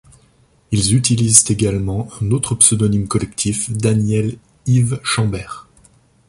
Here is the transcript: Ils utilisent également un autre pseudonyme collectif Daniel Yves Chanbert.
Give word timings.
Ils 0.71 0.95
utilisent 0.95 1.45
également 1.51 2.07
un 2.19 2.31
autre 2.31 2.55
pseudonyme 2.55 3.07
collectif 3.07 3.69
Daniel 3.69 4.35
Yves 4.65 4.99
Chanbert. 5.03 5.69